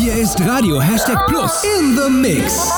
Hier 0.00 0.14
ist 0.14 0.40
Radio 0.46 0.80
Hashtag 0.80 1.26
Plus 1.26 1.64
in 1.64 1.96
the 1.96 2.08
Mix. 2.08 2.70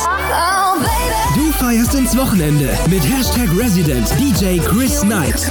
Du 1.35 1.53
feierst 1.53 1.95
ins 1.95 2.17
Wochenende 2.17 2.71
mit 2.89 3.03
Hashtag 3.03 3.51
Resident 3.55 4.09
DJ 4.19 4.59
Chris 4.59 5.03
Knight. 5.03 5.51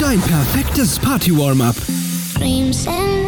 Dein 0.00 0.18
perfektes 0.22 0.98
Party-Warm-Up. 0.98 1.76
Dreams 2.38 2.86
and 2.86 3.27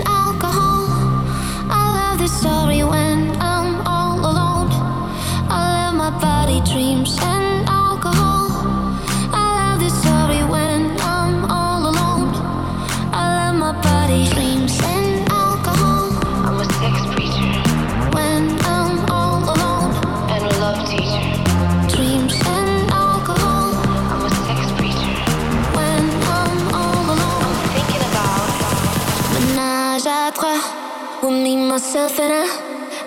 myself 31.80 32.20
in 32.20 32.30
a 32.30 32.44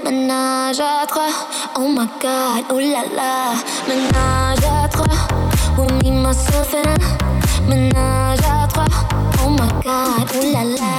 menage 0.04 0.80
à 0.80 1.06
trois. 1.06 1.30
Oh 1.76 1.88
my 1.88 2.08
god, 2.20 2.66
oh 2.72 2.80
la 2.80 3.04
la, 3.18 3.54
menage 3.88 4.66
à 4.66 4.88
trois. 4.88 5.06
Oh 5.78 5.86
me 6.02 6.10
myself 6.10 6.74
in 6.74 6.90
a 6.90 7.70
menage 7.70 8.40
à 8.40 8.68
trois. 8.68 8.88
Oh 9.46 9.50
my 9.50 9.68
god, 9.84 10.28
oh 10.34 10.52
la 10.52 10.64
la. 10.64 10.93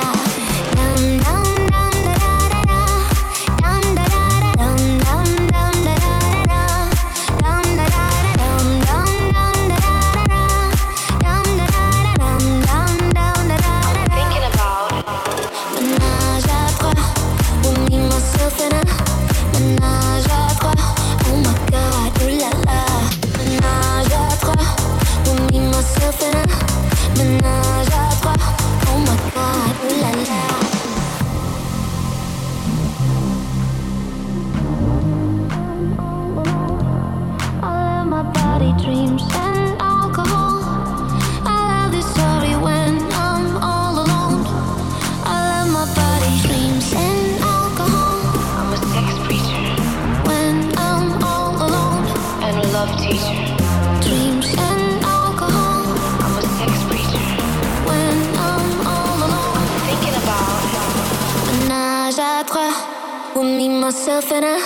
myself 63.84 64.32
in 64.32 64.44
a 64.44 64.56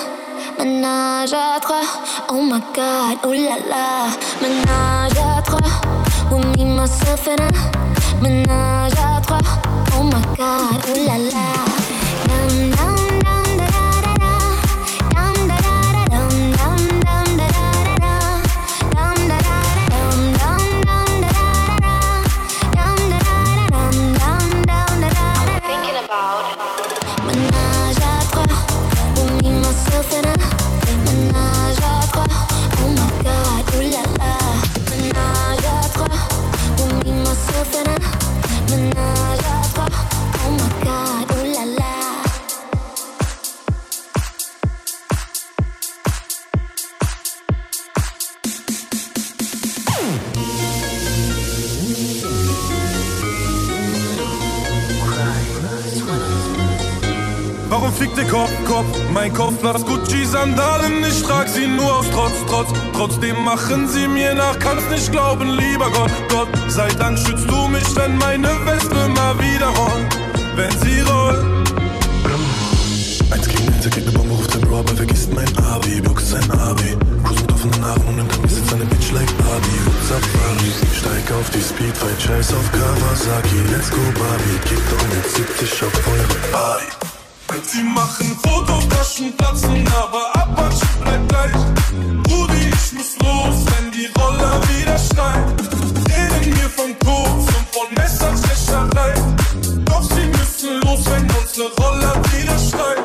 ménage 0.59 1.33
à 1.33 1.59
trois. 1.61 1.83
Oh 2.29 2.41
my 2.41 2.61
god, 2.73 3.19
oh 3.25 3.33
la 3.33 3.57
la, 3.69 4.07
ménage 4.41 5.19
à 5.19 5.43
trois. 5.43 5.59
With 6.31 6.57
me, 6.57 6.65
myself 6.65 7.27
in 7.27 7.43
a 7.43 8.23
ménage 8.23 8.93
à 8.93 9.21
trois. 9.21 9.39
Oh 9.99 10.05
my 10.05 10.23
god, 10.37 10.81
oh 10.89 11.05
la 11.05 11.19
la. 11.19 11.78
Mein 59.21 59.35
Kopf 59.35 59.65
nach 59.65 59.85
Gucci-Sandalen, 59.85 61.03
ich 61.03 61.25
trag 61.25 61.49
sie 61.49 61.67
nur 61.67 61.93
aus 61.93 62.07
Trotz, 62.13 62.35
Trotz. 62.47 62.69
Trotzdem 62.93 63.43
machen 63.43 63.89
sie 63.89 64.07
mir 64.07 64.33
nach, 64.33 64.57
kann's 64.61 64.89
nicht 64.91 65.11
glauben, 65.11 65.59
lieber 65.59 65.91
Gott, 65.91 66.13
Gott. 66.29 66.49
Sei 66.69 66.87
Dank 67.01 67.19
schützt 67.19 67.51
du 67.51 67.67
mich, 67.67 67.97
wenn 67.97 68.17
meine 68.19 68.49
Wespe 68.65 69.09
mal 69.17 69.37
wieder 69.41 69.67
rollt, 69.71 70.19
wenn 70.55 70.71
sie 70.71 71.01
rollt. 71.01 71.45
Eins 73.33 73.49
gegen 73.49 73.67
eins, 73.75 73.85
er 73.87 73.91
kriegt 73.91 74.07
eine 74.07 74.17
Bombe, 74.17 74.35
ruft 74.35 74.53
sein 74.53 74.61
Bro, 74.61 74.79
aber 74.79 74.95
vergisst 74.95 75.35
mein 75.35 75.51
Abi, 75.67 76.01
blockt 76.01 76.25
sein 76.25 76.49
Abi. 76.53 76.97
Cruise 77.25 77.43
mit 77.43 77.53
offenen 77.53 77.85
Haaren 77.85 78.07
und 78.07 78.19
hinter 78.19 78.41
mir 78.41 78.49
sitzt 78.49 78.73
eine 78.73 78.85
Bitch 78.85 79.11
like 79.11 79.37
Barbie. 79.39 79.81
What's 79.85 80.13
up, 80.13 80.23
Steig 80.97 81.33
auf 81.33 81.51
die 81.51 81.59
Speed, 81.59 81.97
Speedfight, 81.97 82.23
scheiß 82.23 82.55
auf 82.55 82.71
Kawasaki, 82.71 83.59
let's 83.73 83.91
go, 83.91 83.99
Barbie. 84.15 84.59
Geht 84.69 84.87
doch 84.93 85.03
mit 85.11 85.29
70 85.59 85.83
auf 85.83 86.07
eure 86.07 86.53
Party. 86.53 87.18
Sie 87.63 87.83
machen 87.83 88.39
Fototaschen 88.43 89.37
platzen, 89.37 89.85
aber 89.89 90.35
Apache 90.35 90.87
bleibt 91.03 91.29
gleich. 91.29 91.55
Rudi, 92.31 92.69
ich 92.69 92.93
muss 92.93 93.17
los, 93.21 93.65
wenn 93.67 93.91
die 93.91 94.07
Roller 94.19 94.61
wieder 94.69 94.99
schreien. 94.99 95.45
Reden 96.09 96.57
wir 96.57 96.71
von 96.71 96.99
Koks 97.01 97.47
und 97.57 97.69
von 97.73 97.95
Messerstecherei. 97.97 99.15
Doch 99.85 100.03
sie 100.03 100.27
müssen 100.27 100.81
los, 100.83 101.01
wenn 101.07 101.29
unsere 101.31 101.75
Roller 101.77 102.23
wieder 102.33 102.59
schreien. 102.59 102.98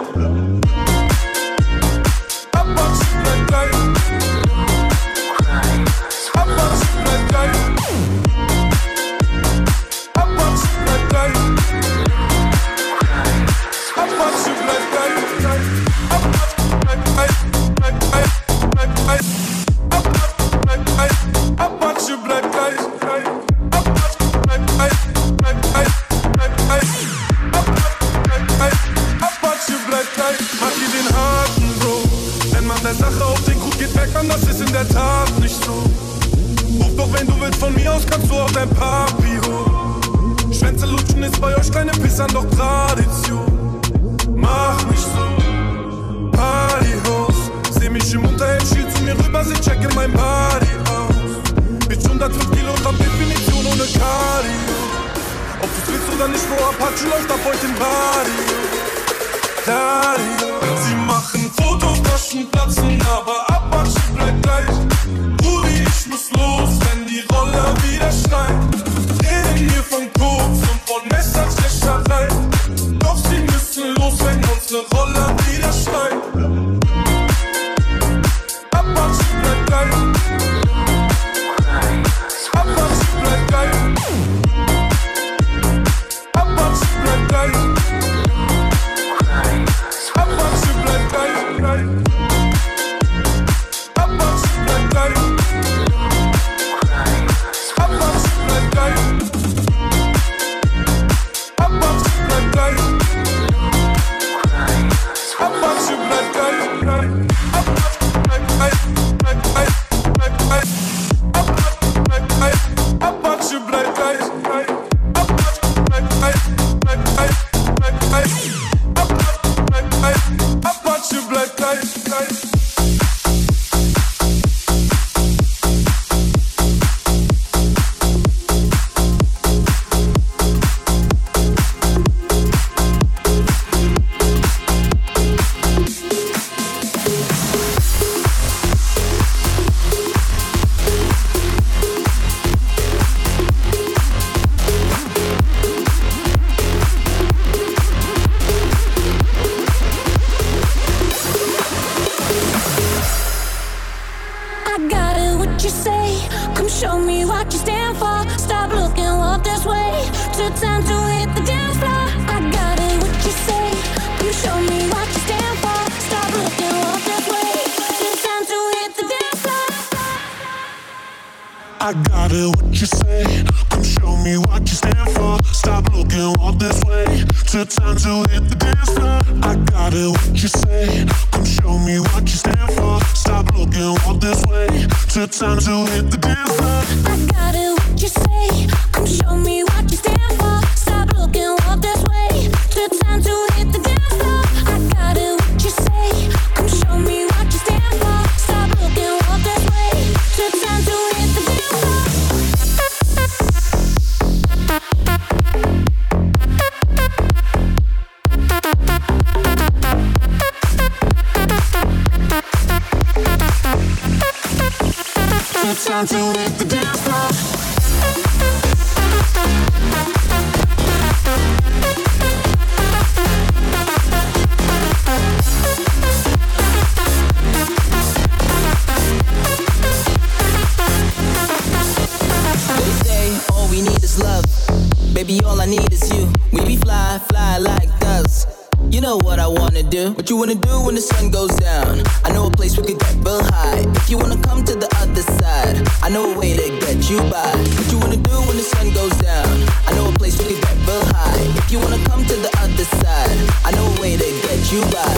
You 238.94 239.02
know 239.02 239.18
what 239.18 239.40
I 239.40 239.48
wanna 239.48 239.82
do. 239.82 240.14
What 240.14 240.30
you 240.30 240.38
wanna 240.38 240.54
do 240.54 240.86
when 240.86 240.94
the 240.94 241.02
sun 241.02 241.32
goes 241.32 241.50
down? 241.56 242.04
I 242.24 242.32
know 242.32 242.46
a 242.46 242.52
place 242.52 242.78
we 242.78 242.84
could 242.84 243.00
get 243.00 243.16
real 243.26 243.42
high. 243.42 243.82
If 243.98 244.08
you 244.08 244.20
wanna 244.20 244.40
come 244.44 244.64
to 244.66 244.76
the 244.76 244.88
other 245.02 245.24
side, 245.42 245.82
I 246.04 246.10
know 246.10 246.32
a 246.32 246.38
way 246.38 246.56
to 246.56 246.70
get 246.86 247.10
you 247.10 247.18
by. 247.34 247.58
What 247.74 247.92
you 247.92 247.98
wanna 247.98 248.22
do 248.22 248.38
when 248.46 248.56
the 248.56 248.62
sun 248.62 248.94
goes 248.94 249.18
down? 249.18 249.50
I 249.90 249.96
know 249.96 250.10
a 250.10 250.14
place 250.14 250.38
we 250.38 250.46
could 250.46 250.62
get 250.62 250.78
real 250.86 251.06
high. 251.10 251.42
If 251.58 251.72
you 251.72 251.80
wanna 251.80 251.98
come 252.06 252.24
to 252.24 252.36
the 252.36 252.54
other 252.62 252.86
side, 253.02 253.38
I 253.66 253.72
know 253.72 253.88
a 253.98 254.00
way 254.00 254.14
to 254.16 254.30
get 254.46 254.62
you 254.72 254.82
by. 254.94 255.10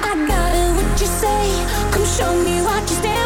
I 0.00 0.12
got 0.26 0.50
it, 0.56 0.70
what 0.72 0.98
you 0.98 1.08
say? 1.22 1.44
Come 1.92 2.06
show 2.06 2.32
me 2.40 2.62
what 2.64 2.88
you 2.88 2.96
stand 2.96 3.23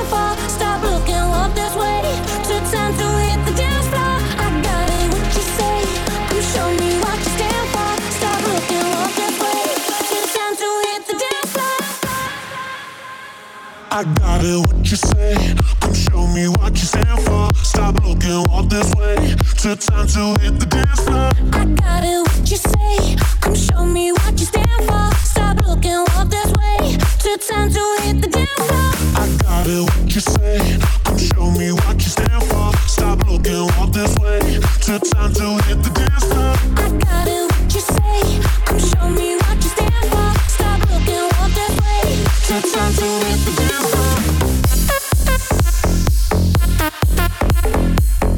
I 13.91 14.05
got 14.05 14.45
it, 14.45 14.59
what 14.59 14.91
you 14.91 14.97
say? 14.97 15.35
Come 15.81 15.95
show 15.95 16.27
me 16.29 16.47
what 16.49 16.73
you 16.73 16.85
stand 16.85 17.21
for. 17.25 17.49
Stop 17.65 17.95
looking, 18.05 18.43
walk 18.51 18.69
this 18.69 18.95
way. 18.95 19.35
Took 19.57 19.81
time 19.81 20.07
to 20.09 20.37
hit 20.43 20.61
the 20.61 20.67
dance 20.67 21.01
floor. 21.01 21.31
I 21.53 21.65
got 21.65 22.05
it, 22.05 22.21
what 22.21 22.51
you 22.51 22.57
say? 22.59 23.17
Come 23.41 23.55
show 23.55 23.87
me 23.87 24.13
what 24.13 24.39
you 24.39 24.45
stand 24.45 24.85
for. 24.85 25.11
Stop 25.25 25.65
looking, 25.67 26.05
walk 26.13 26.29
this 26.29 26.53
way. 26.53 26.99
Took 27.19 27.41
time 27.49 27.71
to 27.73 27.97
hit 28.03 28.21
the 28.21 28.29
dance 28.29 28.51
floor. 28.61 28.93
I 29.17 29.37
got 29.41 29.67
it, 29.67 29.83
what 29.83 30.15
you 30.15 30.21
say? 30.21 30.79
Come 31.05 31.19
show 31.19 31.51
me 31.51 31.73
what 31.73 31.95
you 31.97 32.11
stand 32.11 32.45
for. 32.45 32.77
Stop 32.89 33.27
looking, 33.27 33.67
walk 33.79 33.93
this 33.93 34.15
way. 34.19 34.61
Took 34.85 35.03
time 35.11 35.33
to 35.33 35.65
hit 35.65 35.83
the 35.83 35.91
dance 35.97 36.25
floor. 36.25 36.55
I 36.77 36.93
got 36.93 37.27
it, 37.27 37.51
what 37.51 37.75
you 37.75 37.81
say? 37.81 38.41
Come 38.67 38.79
show 38.79 39.09
me 39.09 39.38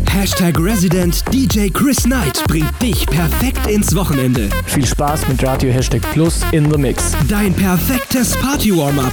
Hashtag 0.06 0.58
Resident 0.58 1.22
DJ 1.32 1.68
Chris 1.72 2.02
Knight 2.02 2.42
bringt 2.48 2.82
dich 2.82 3.06
perfekt 3.06 3.68
ins 3.68 3.94
Wochenende. 3.94 4.50
Viel 4.66 4.84
Spaß 4.84 5.28
mit 5.28 5.46
Radio 5.46 5.70
Hashtag 5.70 6.02
Plus 6.12 6.40
in 6.50 6.68
the 6.72 6.76
Mix. 6.76 7.12
Dein 7.28 7.54
perfektes 7.54 8.34
Party-Warm-Up. 8.36 9.12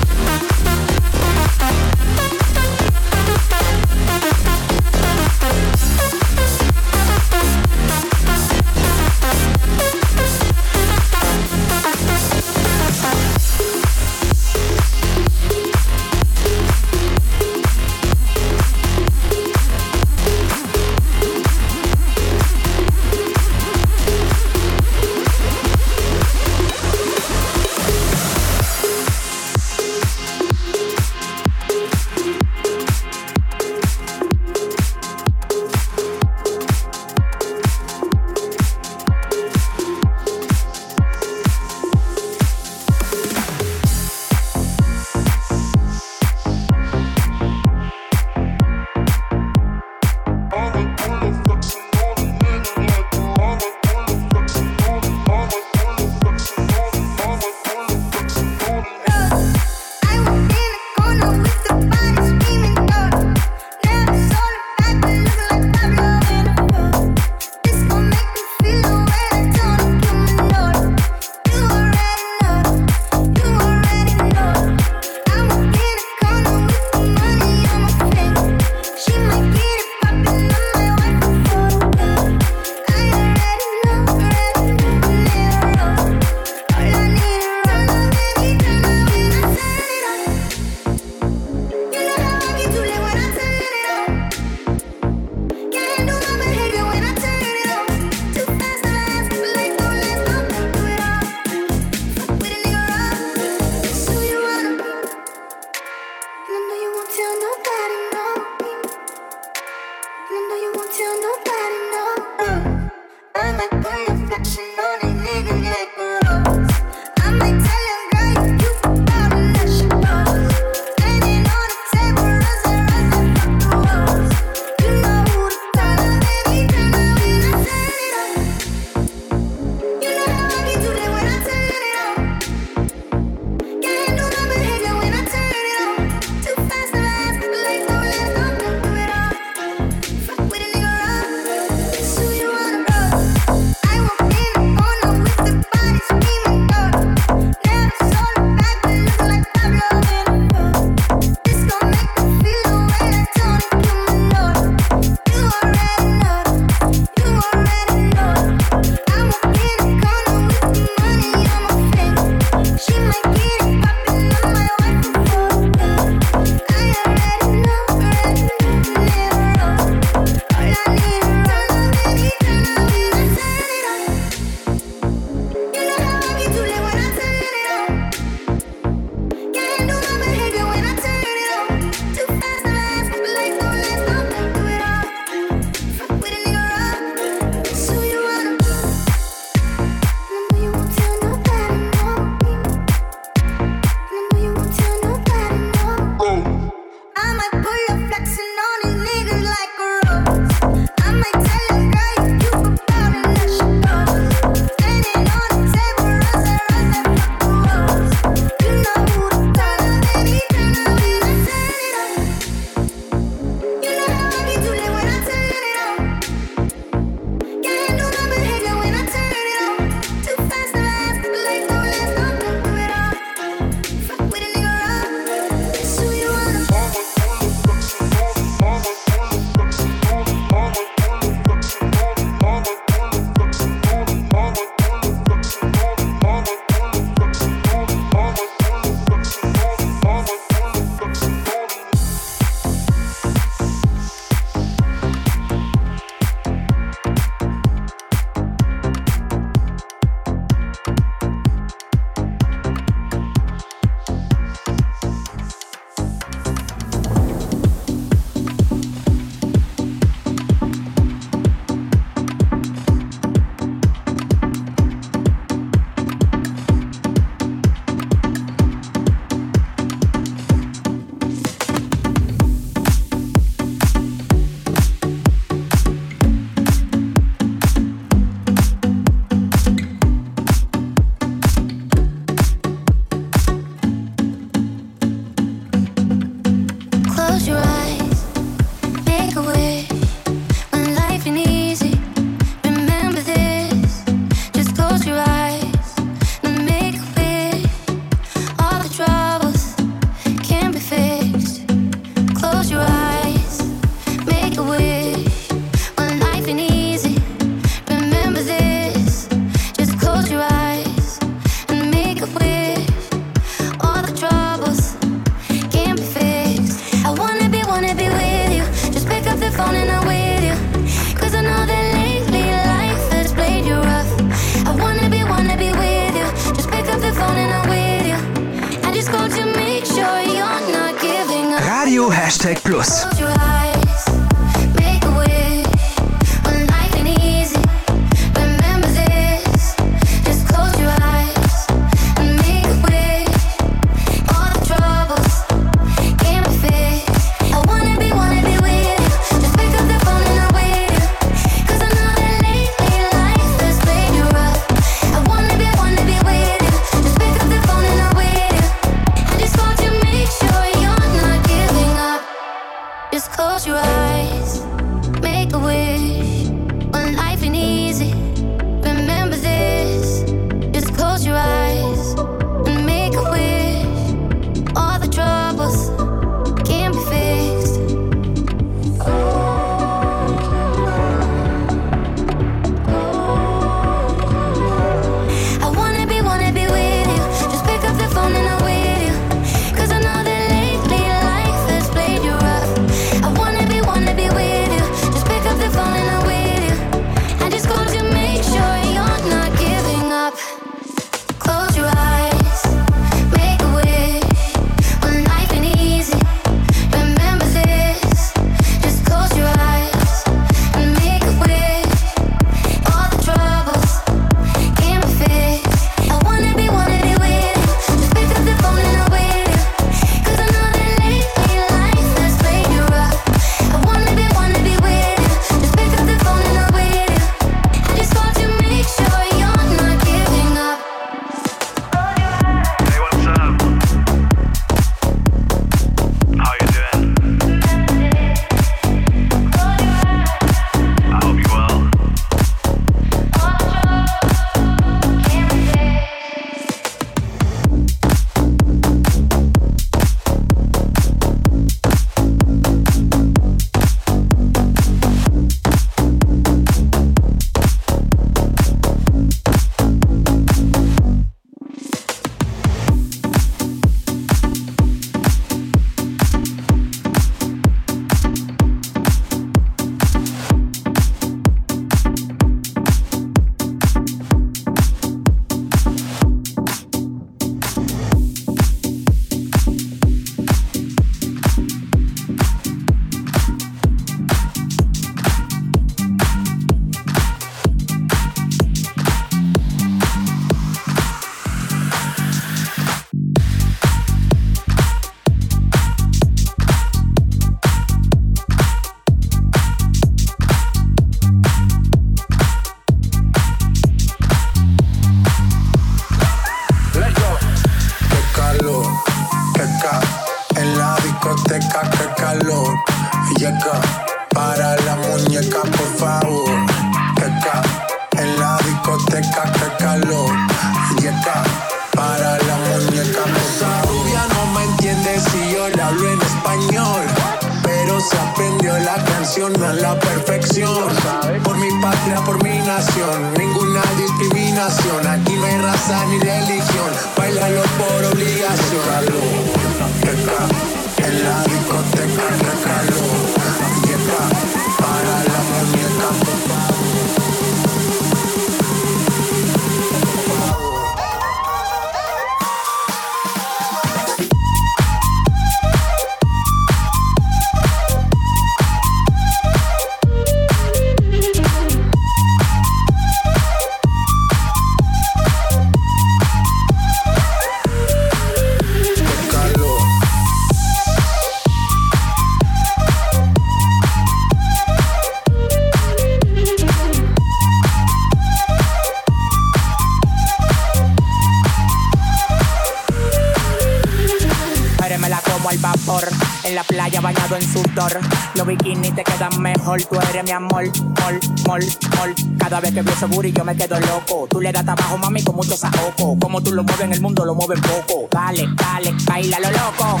Y 593.24 593.32
yo 593.32 593.44
me 593.44 593.54
quedo 593.56 593.78
loco. 593.80 594.26
Tú 594.28 594.40
le 594.40 594.52
das 594.52 594.64
trabajo, 594.64 594.98
mami, 594.98 595.22
con 595.22 595.36
mucho 595.36 595.56
saoco. 595.56 596.16
Como 596.18 596.40
tú 596.42 596.52
lo 596.52 596.64
mueves 596.64 596.84
en 596.84 596.92
el 596.92 597.00
mundo, 597.00 597.24
lo 597.24 597.34
mueves 597.34 597.60
poco. 597.60 598.08
Dale, 598.10 598.48
dale, 598.56 598.94
baila 599.06 599.38
lo 599.38 599.50
loco. 599.50 600.00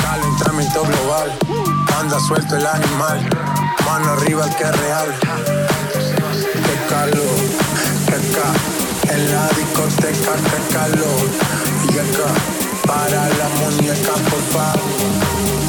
Calentamiento 0.00 0.82
global, 0.82 1.38
anda 1.98 2.20
suelto 2.20 2.56
el 2.56 2.66
animal. 2.66 3.28
Mano 3.86 4.12
arriba 4.12 4.44
el 4.44 4.54
que 4.56 4.64
es 4.64 4.80
real. 4.80 5.08
Qué 6.52 6.88
calor, 6.88 7.38
qué 8.06 8.18
ca. 8.34 9.14
En 9.14 9.34
la 9.34 9.48
discoteca, 9.48 10.32
qué 10.50 10.74
calor. 10.74 11.28
Y 11.88 11.98
acá, 11.98 12.30
para 12.86 13.28
la 13.28 13.48
muñeca, 13.58 14.12
por 14.30 14.42
favor. 14.52 15.59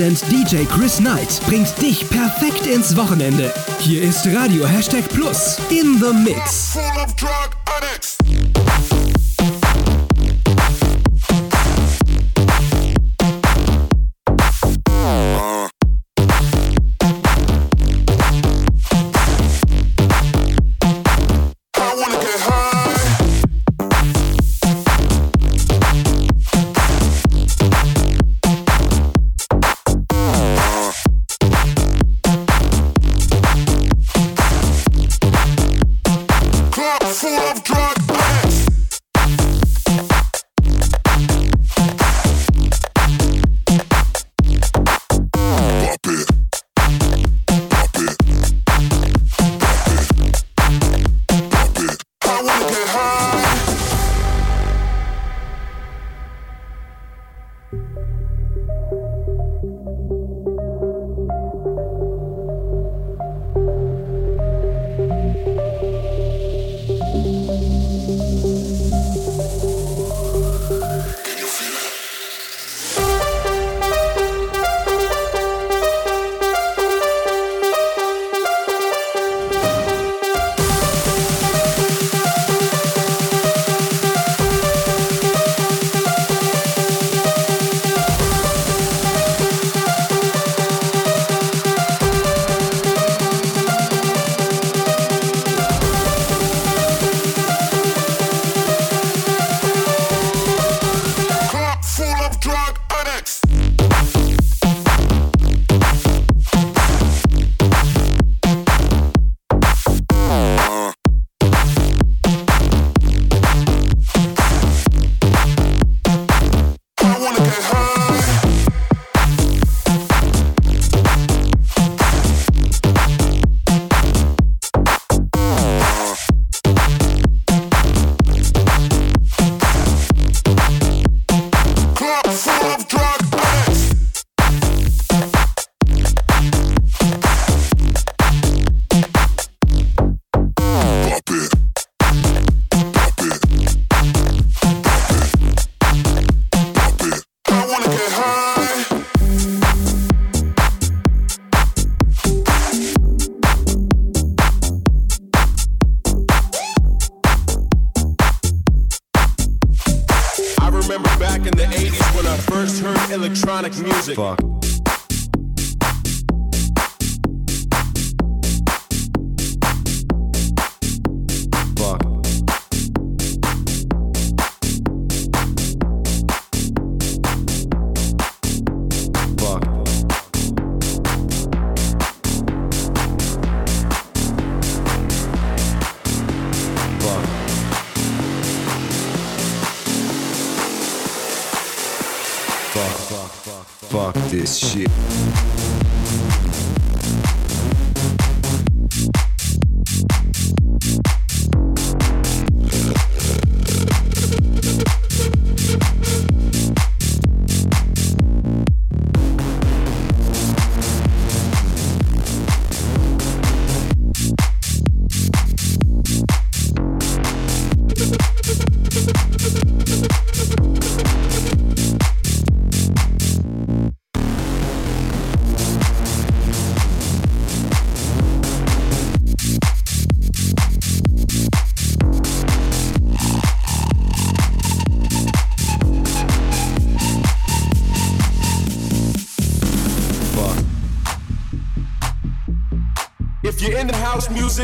DJ 0.00 0.64
Chris 0.64 0.96
Knight 0.96 1.42
bringt 1.46 1.80
dich 1.80 2.08
perfekt 2.08 2.66
ins 2.66 2.96
Wochenende. 2.96 3.52
Hier 3.80 4.02
ist 4.02 4.26
Radio 4.28 4.66
Hashtag 4.66 5.06
Plus 5.10 5.58
in 5.68 6.00
the 6.00 6.14
Mix. 6.14 6.78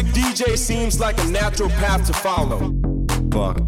Music, 0.02 0.12
DJ 0.12 0.58
seems 0.58 1.00
like 1.00 1.18
a 1.18 1.24
natural 1.26 1.70
path 1.70 2.06
to 2.06 2.12
follow. 2.12 2.58
Fuck. 3.32 3.60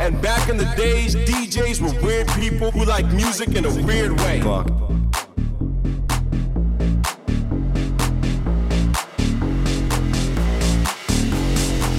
And 0.00 0.20
back 0.20 0.48
in 0.48 0.56
the 0.56 0.72
days, 0.76 1.14
DJs 1.14 1.80
were 1.80 2.02
weird 2.02 2.26
people 2.28 2.70
who 2.70 2.84
like 2.84 3.06
music 3.12 3.54
in 3.54 3.64
a 3.64 3.74
weird 3.84 4.18
way. 4.20 4.40
Fuck. 4.40 4.68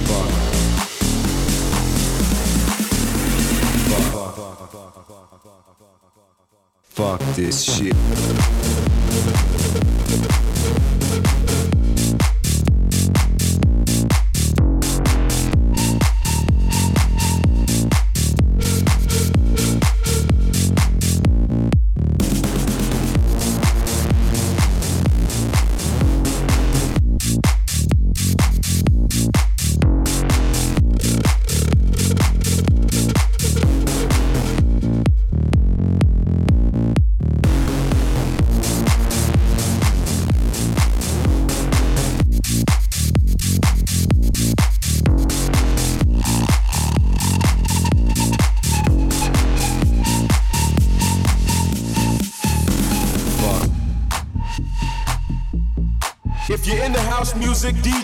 Fuck. 0.06 0.30
Fuck 6.82 7.20
this 7.34 7.62
shit. 7.62 8.85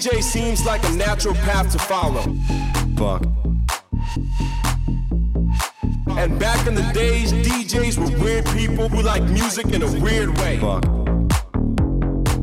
DJ 0.03 0.21
seems 0.21 0.67
like 0.67 0.83
a 0.89 0.91
natural 0.95 1.35
path 1.35 1.71
to 1.71 1.79
follow. 1.79 2.23
Fuck. 2.97 3.23
And 6.19 6.41
back 6.41 6.67
in 6.67 6.75
the 6.75 6.91
days, 6.93 7.33
DJs 7.33 7.99
were 7.99 8.19
weird 8.19 8.45
people 8.47 8.89
who 8.89 9.01
like 9.03 9.23
music 9.23 9.67
in 9.67 9.81
a 9.81 10.01
weird 10.01 10.37
way. 10.39 10.59
Fuck. 10.59 10.85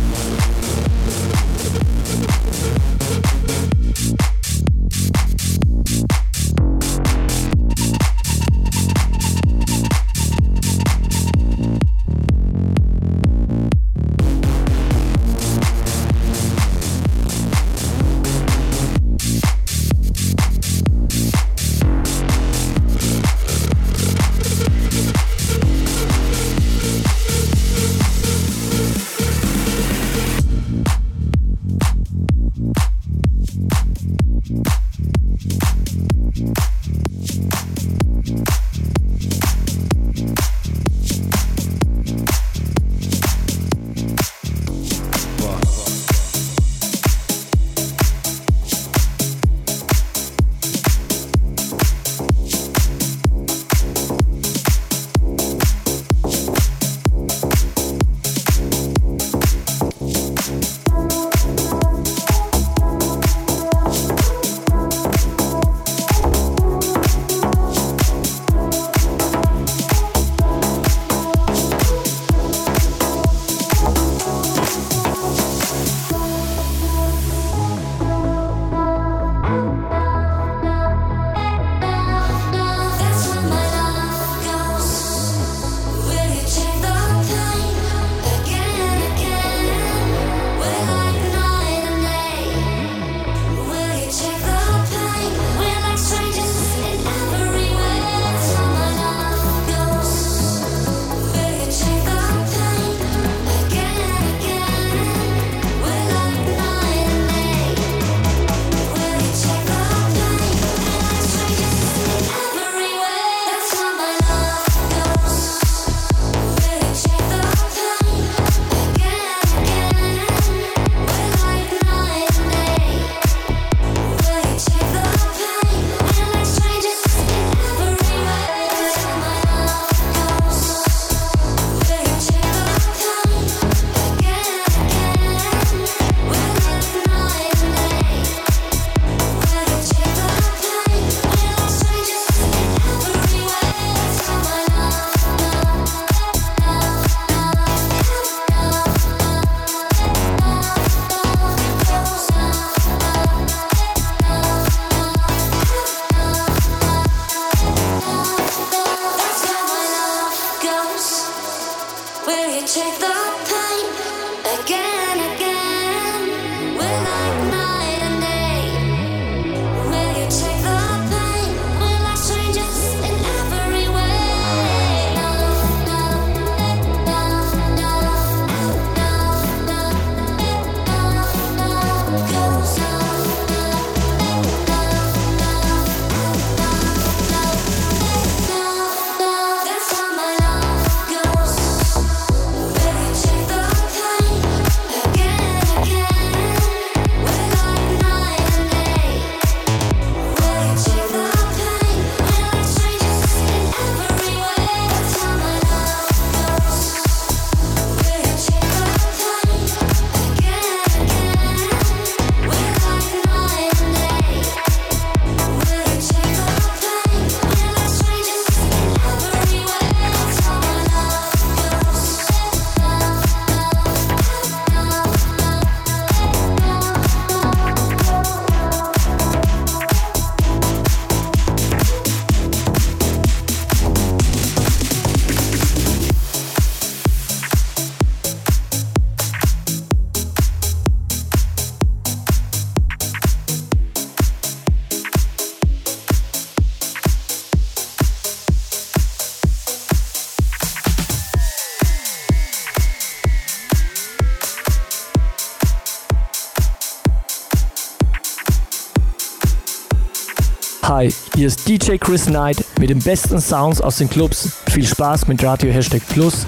Hier 261.47 261.53
ist 261.53 261.69
DJ 261.69 261.97
Chris 261.99 262.29
Night 262.29 262.57
mit 262.81 262.91
den 262.91 262.99
besten 262.99 263.41
Sounds 263.41 263.81
aus 263.81 263.99
den 263.99 264.11
Clubs. 264.11 264.49
Viel 264.69 264.85
Spaß 264.85 265.29
mit 265.29 265.45
Radio 265.45 265.71
Hashtag 265.71 266.03
Plus 266.09 266.45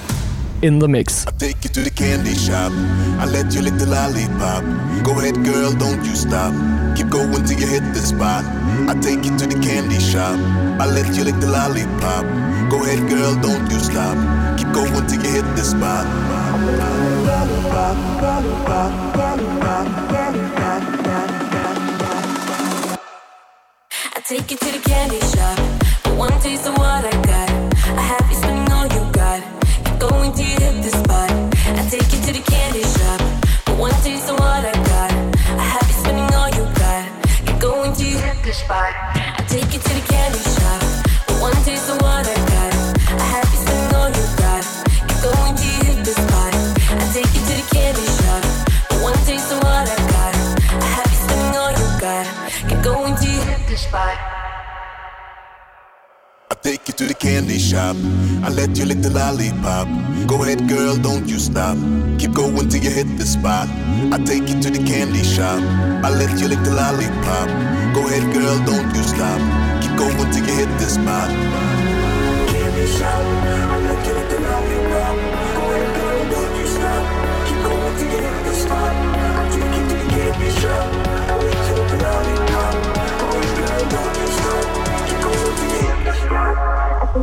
in 0.61 0.81
the 0.81 0.89
mix. 0.89 1.23
I 1.23 1.31
take 1.39 1.57
you 1.63 1.71
to 1.71 1.85
the 1.85 1.91
candy 1.91 2.35
shop. 2.35 2.73
I 3.23 3.31
let 3.31 3.55
you 3.55 3.63
lick 3.63 3.79
the 3.79 3.87
lollipop. 3.87 4.65
Go 5.05 5.13
ahead, 5.13 5.37
girl, 5.45 5.73
don't 5.73 6.05
you 6.05 6.17
stop. 6.17 6.53
Keep 6.97 7.11
going 7.11 7.45
till 7.45 7.61
you 7.61 7.69
hit 7.69 7.85
the 7.95 8.01
spot. 8.01 8.45
I 8.89 8.95
take 9.01 9.25
you 9.25 9.39
to 9.39 9.47
the 9.47 9.61
candy 9.61 10.01
shop. 10.01 10.37
I 10.81 10.87
let 10.87 11.15
you 11.15 11.23
lick 11.23 11.39
the 11.39 11.47
lollipop. 11.47 12.25
Go 12.69 12.83
ahead, 12.83 13.09
girl, 13.09 13.37
don't 13.37 13.71
you 13.71 13.79
stop. 13.79 14.19
Keep 14.59 14.73
going 14.73 15.07
till 15.07 15.23
you 15.23 15.31
hit 15.31 15.47
the 15.55 15.63
spot. 15.63 16.07
Take 24.29 24.51
you 24.51 24.59
to 24.59 24.73
the 24.73 24.79
candy 24.87 25.19
shop. 25.33 25.57
But 26.05 26.15
one 26.15 26.41
taste 26.43 26.67
of 26.67 26.77
what 26.77 27.03
I 27.03 27.11
got. 27.25 27.49
I 27.97 28.03
have 28.13 28.27
you 28.29 28.37
spending 28.37 28.71
all 28.71 28.85
you 28.85 29.11
got. 29.13 29.41
You're 29.87 30.11
going 30.11 30.33
to 30.35 30.43
hit 30.43 30.83
the 30.83 30.91
spot. 30.91 31.31
I 31.81 31.89
take 31.89 32.13
you 32.13 32.21
to 32.27 32.33
the 32.37 32.45
candy 32.45 32.83
shop. 32.83 33.21
But 33.65 33.79
one 33.79 33.97
taste 34.03 34.29
of 34.29 34.39
what 34.39 34.67
I 34.67 34.75
got. 34.93 35.13
I 35.59 35.65
have 35.73 35.87
you 35.89 35.97
spending 36.03 36.31
all 36.35 36.51
you 36.51 36.65
got. 36.77 37.05
You're 37.47 37.59
going 37.59 37.95
to 37.95 38.05
hit 38.05 38.45
the 38.45 38.53
spot. 38.53 38.93
I 39.15 39.43
take 39.49 39.73
you 39.73 39.81
to 39.81 39.93
the 39.95 40.05
candy 40.13 40.39
shop. 40.41 40.48
Take 56.69 56.87
you 56.87 56.93
to 56.93 57.07
the 57.07 57.15
candy 57.15 57.59
shop. 57.59 57.97
I 58.45 58.51
let 58.51 58.77
you 58.77 58.85
lick 58.85 59.01
the 59.01 59.09
lollipop. 59.09 59.89
Go 60.29 60.43
ahead, 60.43 60.69
girl, 60.69 60.97
don't 60.97 61.27
you 61.27 61.39
stop. 61.39 61.79
Keep 62.19 62.33
going 62.33 62.69
till 62.69 62.83
you 62.83 62.91
hit 62.91 63.09
the 63.17 63.25
spot. 63.25 63.69
I 64.13 64.19
take 64.23 64.47
you 64.51 64.61
to 64.61 64.69
the 64.71 64.83
candy 64.85 65.25
shop. 65.25 65.63
I 66.05 66.11
let 66.11 66.39
you 66.39 66.47
lick 66.47 66.63
the 66.69 66.75
lollipop. 66.81 67.49
Go 67.95 68.01
ahead, 68.07 68.27
girl, 68.35 68.59
don't 68.69 68.95
you 68.95 69.03
stop. 69.03 69.41
Keep 69.81 69.97
going 69.97 70.31
till 70.31 70.45
you 70.45 70.57
hit 70.61 70.73
the 70.79 70.89
spot. 70.97 71.31
Candy 72.53 72.87
shop. 72.99 73.88
I 87.19 87.23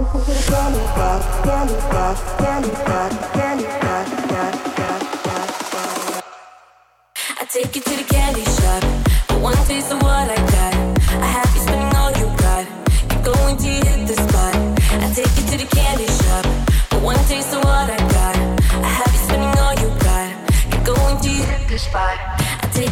take 7.50 7.78
it 7.78 7.84
to 7.86 7.96
the 7.96 8.04
candy 8.04 8.44
shop, 8.44 8.84
but 9.30 9.40
once 9.42 9.70
of 9.92 10.04
what 10.04 10.30
I 10.30 10.36
got, 10.36 10.76
I 11.24 11.28
happy 11.38 11.60
spinning 11.60 11.96
all 11.96 12.12
your 12.12 12.30
pride, 12.36 12.68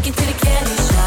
you 0.06 0.14
to 0.14 0.26
the 0.26 0.46
candy 0.46 0.76
shop. 0.76 1.03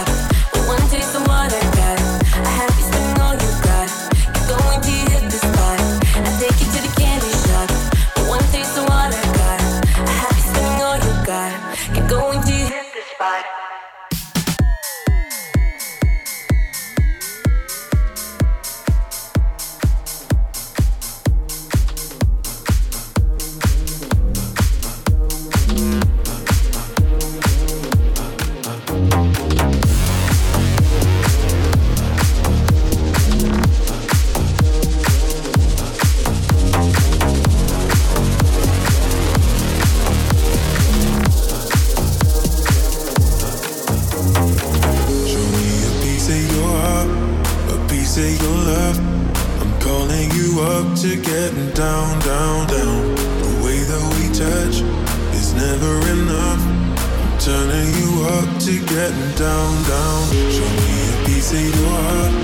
Of 61.57 61.65
your 61.79 61.97
heart, 62.09 62.35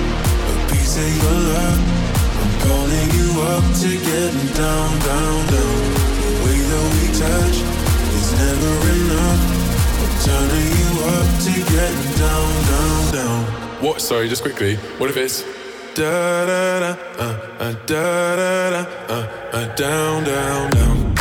a 0.51 0.55
piece 0.71 0.97
of 0.97 1.11
your 1.21 1.39
love. 1.53 1.81
I'm 2.41 2.53
calling 2.67 3.09
you 3.19 3.29
up 3.53 3.67
to 3.83 3.91
down, 4.59 4.91
down, 5.07 5.39
down. 5.55 5.81
The 6.23 6.33
way 6.45 6.59
that 6.71 6.87
we 6.97 7.07
touch 7.23 7.57
is 8.19 8.29
never 8.43 8.75
enough. 8.97 9.43
I'm 10.03 10.15
turning 10.27 10.71
you 10.81 10.91
up 11.17 11.29
to 11.45 11.55
down, 11.77 12.51
down, 12.73 13.01
down. 13.17 13.41
What? 13.85 14.01
Sorry, 14.01 14.29
just 14.29 14.43
quickly. 14.43 14.77
What 14.99 15.11
if 15.11 15.17
it's 15.17 15.45
Da 15.95 16.47
da 16.47 16.81
da, 16.81 16.97
uh, 17.19 17.37
uh, 17.59 17.73
da 17.85 18.37
da 18.37 18.71
da, 18.71 18.83
uh, 19.13 19.27
uh, 19.53 19.75
down, 19.75 20.25
down. 20.25 20.71
Down, 20.71 21.12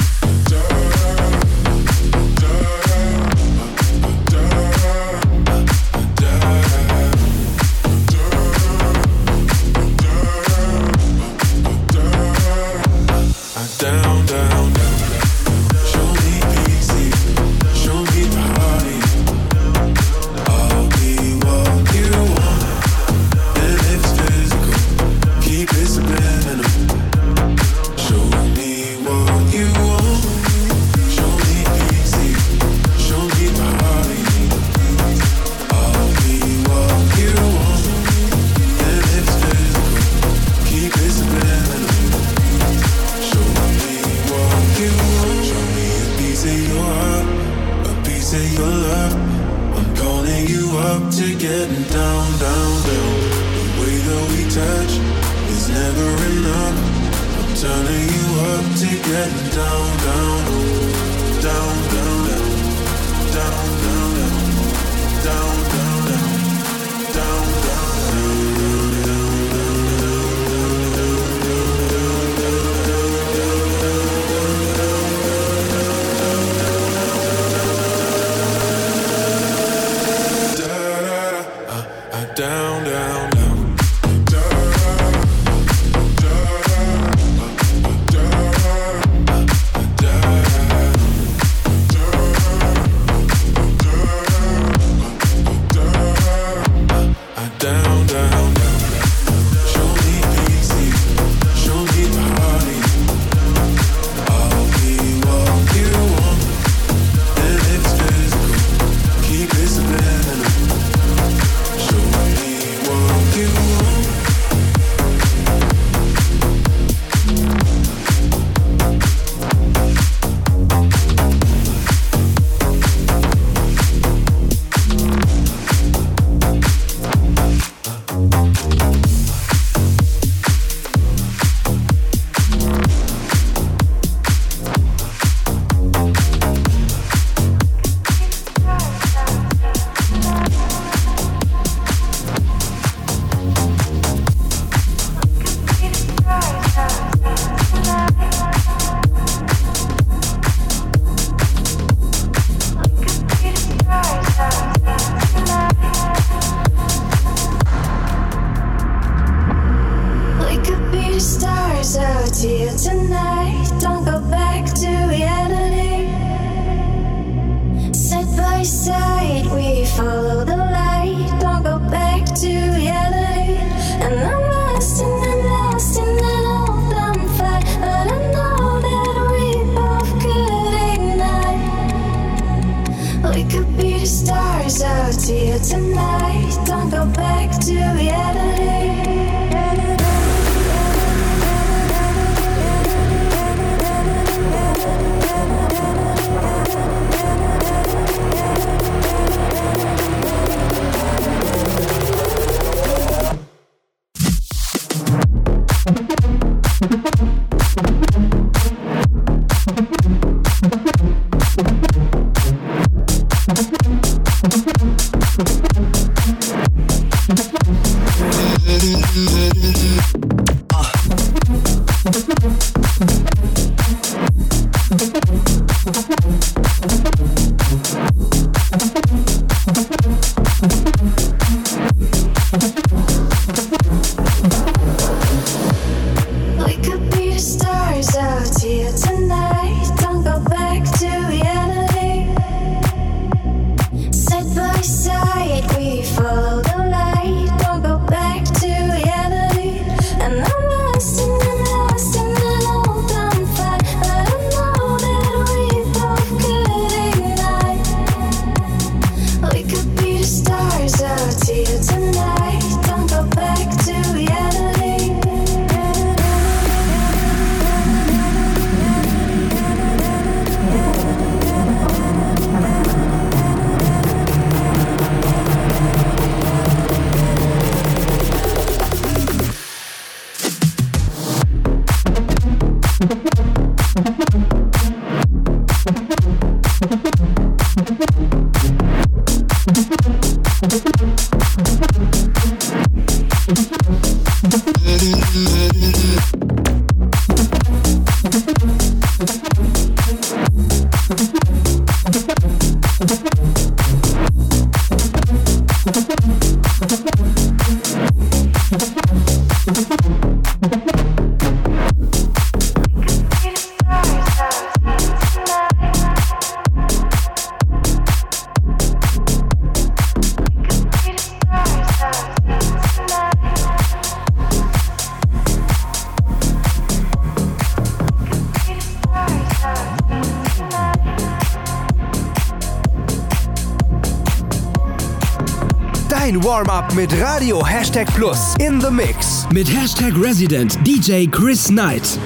Warm-up 336.37 336.93
mit 336.93 337.11
Radio 337.21 337.65
Hashtag 337.65 338.07
Plus 338.13 338.55
in 338.59 338.79
the 338.79 338.91
Mix 338.91 339.45
mit 339.51 339.67
Hashtag 339.67 340.13
Resident 340.15 340.77
DJ 340.85 341.27
Chris 341.27 341.67
Knight. 341.67 342.19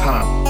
time. 0.00 0.44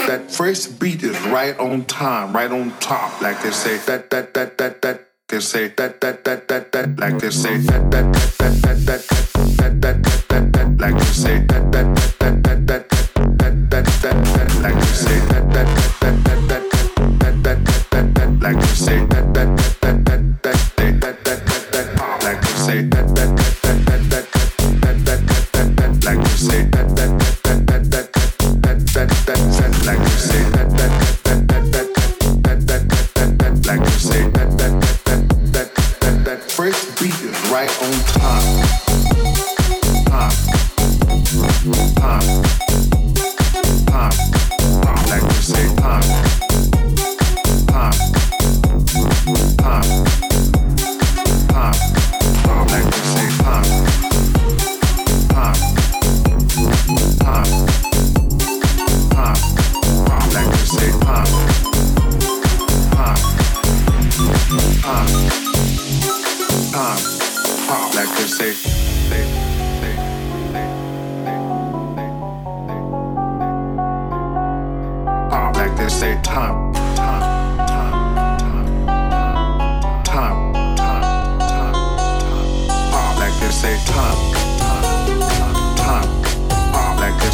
that 0.08 0.30
first 0.30 0.80
beat 0.80 1.02
is 1.02 1.20
right 1.28 1.58
on 1.58 1.86
time, 1.86 2.34
right 2.34 2.52
on 2.52 2.70
top, 2.78 3.20
like 3.20 3.42
they 3.42 3.50
say. 3.50 3.78
That 3.88 4.12
that 4.12 4.36
that 4.36 4.60
that 4.60 4.82
that 4.84 5.13
this 5.34 5.50
say 5.50 5.68
that 5.70 6.00
that 6.00 6.24
that 6.24 6.48
that 6.48 6.72
that 6.72 7.00
like 7.00 7.18
this 7.18 7.42
say 7.42 7.58
that 7.58 7.90
that 7.90 8.06
that 8.38 8.54
that 8.62 8.78
that 8.86 9.02
that 9.58 9.74
that 9.82 9.98
that 10.30 10.54
that 10.54 10.78
like 10.78 10.94
this 10.94 11.24
say 11.24 11.40
that 11.50 11.72
that 11.72 11.88
that 12.20 12.44
that 12.44 12.44
that 12.44 12.68
that 12.68 12.83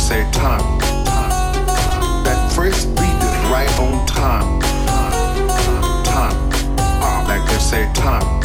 say 0.09 0.25
time. 0.31 0.79
That 2.25 2.51
first 2.55 2.87
beat 2.95 3.19
is 3.29 3.35
right 3.53 3.69
on 3.79 4.07
time. 4.07 4.59
Time. 6.03 6.49
Like 7.27 7.45
they 7.47 7.59
say 7.59 7.83
time. 7.93 8.41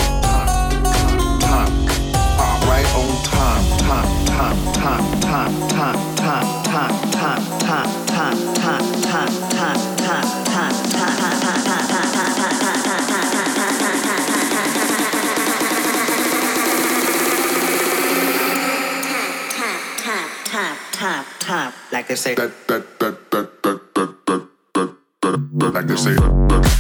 Time. 1.41 1.73
Right 2.69 2.91
on 3.01 3.13
time. 3.25 3.65
Time. 3.79 4.09
Time. 4.27 4.59
Time. 4.75 5.05
Time. 5.23 5.55
Time. 5.71 6.09
Time. 6.17 6.55
Time. 6.65 6.95
Time. 7.13 7.43
Time. 7.61 7.89
Time. 8.15 8.95
Time. 9.03 9.51
Time. 9.51 9.64
like 21.95 22.09
they 22.09 22.17
say, 22.17 22.35
like 22.35 22.51
they 25.87 25.97
say. 25.97 26.74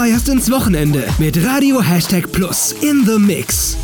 feierst 0.00 0.30
ins 0.30 0.50
Wochenende 0.50 1.06
mit 1.18 1.36
Radio 1.44 1.82
Hashtag 1.82 2.32
Plus 2.32 2.72
in 2.80 3.04
the 3.04 3.18
Mix. 3.18 3.76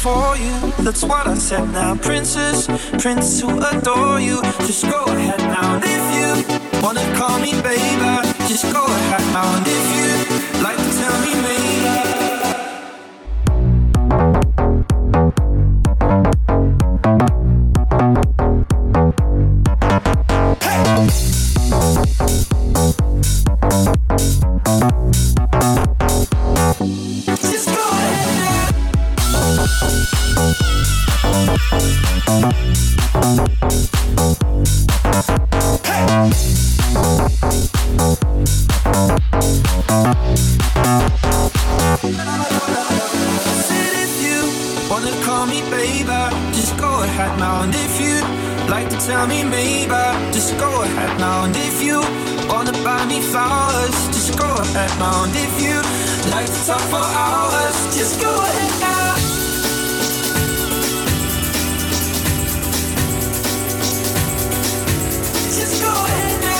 for 0.00 0.34
you. 0.36 0.72
That's 0.82 1.02
what 1.04 1.26
I 1.26 1.34
said 1.34 1.66
now. 1.72 1.94
Princess, 1.94 2.66
prince 3.02 3.40
who 3.40 3.60
adore 3.60 4.18
you. 4.18 4.40
Just 4.66 4.84
go 4.84 5.04
ahead 5.04 5.38
now. 5.40 5.59
around 51.40 51.56
if 51.56 51.82
you 51.82 52.00
wanna 52.48 52.72
buy 52.84 53.04
me 53.06 53.20
flowers. 53.20 54.08
Just 54.08 54.38
go 54.38 54.46
ahead, 54.46 54.90
round 55.00 55.32
if 55.34 55.62
you 55.62 55.76
like 56.30 56.46
to 56.46 56.66
talk 56.66 56.80
for 56.92 56.96
hours. 56.96 57.96
Just 57.96 58.20
go 58.20 58.30
ahead 58.30 58.80
now. 58.80 59.14
Just 65.56 65.82
go 65.82 65.88
ahead 65.88 66.40
now. 66.42 66.59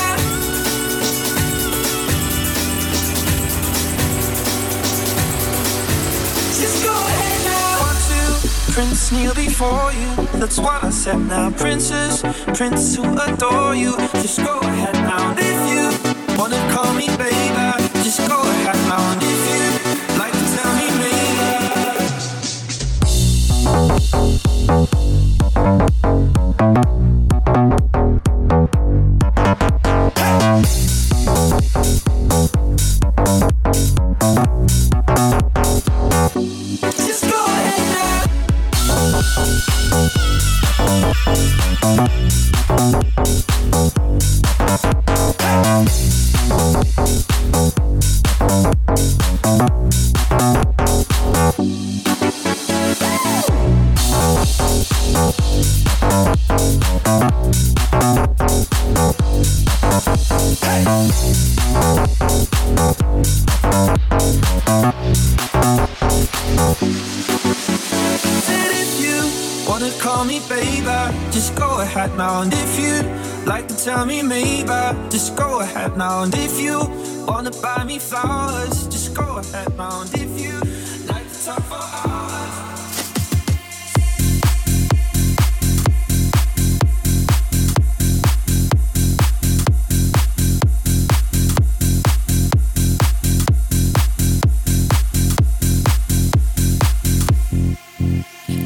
Prince 8.72 9.12
kneel 9.12 9.34
before 9.34 9.92
you. 9.92 10.14
That's 10.38 10.58
what 10.58 10.84
I 10.84 10.90
said 10.90 11.18
now. 11.18 11.50
Princess, 11.50 12.22
prince 12.56 12.96
who 12.96 13.02
adore 13.18 13.74
you. 13.74 13.96
Just 14.22 14.38
go 14.44 14.60
ahead 14.60 14.94
now. 14.94 15.30
And 15.30 15.38
if 15.40 15.60
you 15.70 16.38
wanna 16.38 16.60
call 16.72 16.94
me 16.94 17.08
baby, 17.16 17.90
just 18.04 18.26
go 18.28 18.40
ahead 18.40 18.76
now. 18.88 19.19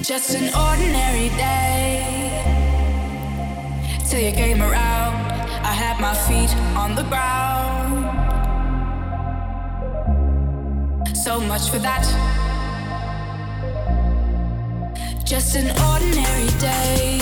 Just 0.05 0.35
an 0.35 0.53
ordinary 0.55 1.31
day 1.31 2.29
till 4.07 4.21
you 4.21 4.33
came 4.33 4.61
around. 4.61 5.15
I 5.65 5.73
had 5.73 5.99
my 5.99 6.13
feet 6.13 6.55
on 6.77 6.95
the 6.95 7.05
ground. 7.05 8.05
So 11.17 11.41
much 11.41 11.71
for 11.71 11.79
that. 11.79 12.05
Just 15.25 15.57
an 15.57 15.69
ordinary 15.91 16.51
day 16.61 17.19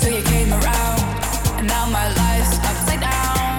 till 0.00 0.14
you 0.16 0.22
came 0.24 0.54
around, 0.54 1.00
and 1.58 1.68
now 1.68 1.84
my 1.84 2.08
life's 2.14 2.56
upside 2.64 3.00
down. 3.02 3.58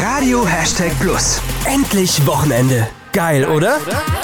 Radio 0.00 0.44
Hashtag 0.44 0.92
Plus. 1.00 1.40
Endlich 1.66 2.24
Wochenende. 2.24 3.03
Geil, 3.14 3.44
oder? 3.44 3.78
I 3.86 4.23